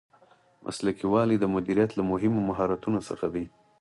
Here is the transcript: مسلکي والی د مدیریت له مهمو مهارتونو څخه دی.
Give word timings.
مسلکي 0.65 1.05
والی 1.13 1.35
د 1.39 1.45
مدیریت 1.55 1.91
له 1.95 2.03
مهمو 2.11 2.41
مهارتونو 2.49 2.99
څخه 3.09 3.25
دی. 3.33 3.45